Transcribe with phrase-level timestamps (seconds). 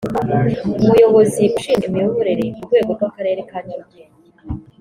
[0.83, 4.21] Umuyobozi ushinzwe imiyoborere ku rwego rw’Akarere ka Nyarugenge